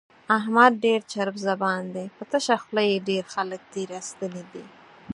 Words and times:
احمد 0.37 0.71
ډېر 0.85 0.99
چرب 1.11 1.35
زبان 1.47 1.81
دی، 1.95 2.05
په 2.17 2.23
تشه 2.31 2.55
خوله 2.63 2.83
یې 2.91 2.97
ډېر 3.09 3.23
خلک 3.33 3.61
تېر 3.73 3.89
ایستلي 3.97 4.43
دي. 4.51 4.65